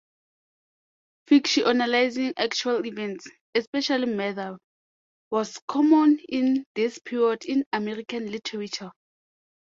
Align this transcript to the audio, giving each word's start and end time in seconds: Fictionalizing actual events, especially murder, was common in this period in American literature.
Fictionalizing 1.27 2.33
actual 2.35 2.83
events, 2.87 3.29
especially 3.53 4.07
murder, 4.07 4.57
was 5.29 5.59
common 5.67 6.17
in 6.27 6.65
this 6.73 6.97
period 6.97 7.45
in 7.45 7.63
American 7.71 8.31
literature. 8.31 8.89